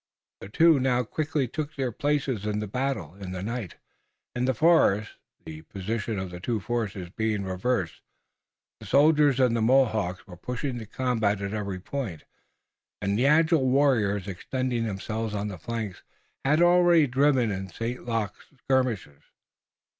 The 0.39 0.49
two 0.49 0.79
now 0.79 1.03
quickly 1.03 1.47
took 1.47 1.75
their 1.75 1.91
places 1.91 2.43
in 2.47 2.57
the 2.57 2.65
battle 2.65 3.13
in 3.13 3.33
the 3.33 3.43
night 3.43 3.75
and 4.33 4.47
the 4.47 4.55
forest, 4.55 5.11
the 5.45 5.61
position 5.61 6.17
of 6.17 6.31
the 6.31 6.39
two 6.39 6.59
forces 6.59 7.11
being 7.11 7.43
reversed. 7.43 8.01
The 8.79 8.87
soldiers 8.87 9.39
and 9.39 9.55
the 9.55 9.61
Mohawks 9.61 10.25
were 10.25 10.37
pushing 10.37 10.79
the 10.79 10.87
combat 10.87 11.39
at 11.39 11.53
every 11.53 11.79
point, 11.79 12.23
and 12.99 13.15
the 13.15 13.27
agile 13.27 13.67
warriors 13.69 14.27
extending 14.27 14.85
themselves 14.85 15.35
on 15.35 15.49
the 15.49 15.59
flanks 15.59 16.01
had 16.43 16.63
already 16.63 17.05
driven 17.05 17.51
in 17.51 17.69
St. 17.69 18.03
Luc's 18.03 18.47
skirmishers. 18.63 19.25